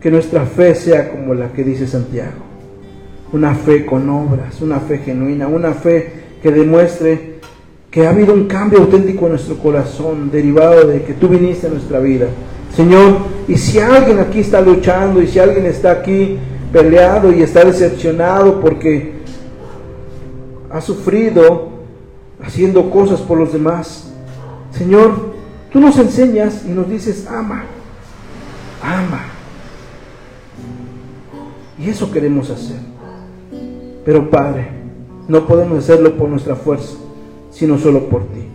[0.00, 2.44] que nuestra fe sea como la que dice Santiago,
[3.32, 7.36] una fe con obras, una fe genuina, una fe que demuestre
[7.90, 11.70] que ha habido un cambio auténtico en nuestro corazón derivado de que tú viniste a
[11.70, 12.26] nuestra vida.
[12.74, 13.18] Señor,
[13.48, 16.36] y si alguien aquí está luchando y si alguien está aquí
[16.76, 19.14] peleado y está decepcionado porque
[20.70, 21.70] ha sufrido
[22.44, 24.12] haciendo cosas por los demás,
[24.72, 25.32] Señor,
[25.72, 27.64] tú nos enseñas y nos dices, ama,
[28.82, 29.24] ama.
[31.78, 32.76] Y eso queremos hacer.
[34.04, 34.68] Pero Padre,
[35.28, 36.96] no podemos hacerlo por nuestra fuerza
[37.50, 38.46] sino solo por ti.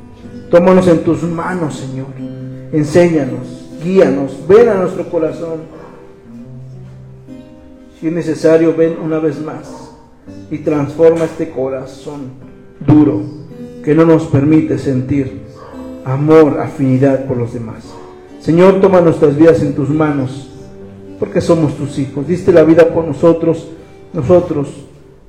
[0.52, 2.06] Tómanos en tus manos, Señor.
[2.72, 5.81] Enséñanos, guíanos, ven a nuestro corazón.
[8.02, 9.92] Si es necesario, ven una vez más
[10.50, 12.32] y transforma este corazón
[12.80, 13.22] duro
[13.86, 15.42] que no nos permite sentir
[16.04, 17.94] amor, afinidad por los demás.
[18.40, 20.50] Señor, toma nuestras vidas en tus manos,
[21.20, 22.28] porque somos tus hijos.
[22.28, 23.68] Diste la vida por nosotros,
[24.14, 24.70] nosotros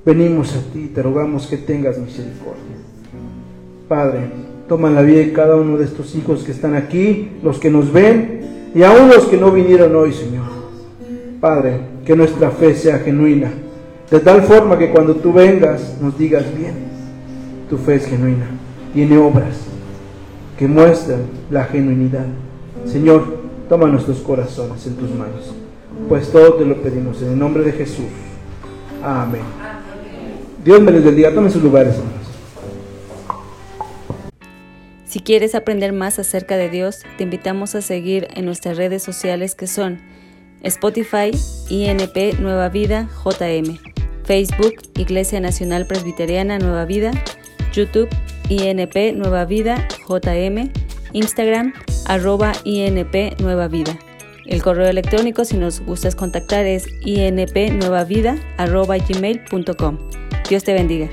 [0.07, 2.79] venimos a ti, te rogamos que tengas misericordia.
[3.87, 4.31] Padre,
[4.66, 7.93] toma la vida de cada uno de estos hijos que están aquí, los que nos
[7.93, 10.62] ven y aún los que no vinieron hoy, Señor.
[11.43, 13.51] Padre, que nuestra fe sea genuina,
[14.09, 16.74] de tal forma que cuando tú vengas nos digas bien,
[17.68, 18.47] tu fe es genuina,
[18.95, 19.57] tiene obras
[20.57, 22.26] que muestran la genuinidad.
[22.84, 23.38] Señor,
[23.68, 25.53] toma nuestros corazones en tus manos,
[26.09, 28.07] pues todo te lo pedimos en el nombre de Jesús.
[29.03, 29.43] Amén.
[30.64, 31.34] Dios me les bendiga.
[31.34, 31.97] Tomen sus lugares.
[35.07, 39.57] Si quieres aprender más acerca de Dios, te invitamos a seguir en nuestras redes sociales
[39.57, 40.12] que son
[40.65, 41.31] Spotify,
[41.69, 43.79] INP Nueva Vida, JM,
[44.25, 47.13] Facebook, Iglesia Nacional Presbiteriana Nueva Vida,
[47.73, 48.09] YouTube,
[48.49, 50.71] INP Nueva Vida, JM,
[51.13, 51.73] Instagram,
[52.07, 53.99] arroba INP Nueva Vida.
[54.47, 59.99] El correo electrónico, si nos gustas contactar, es inpnuevavida, arroba gmail.com.
[60.49, 61.09] Dios te bendiga.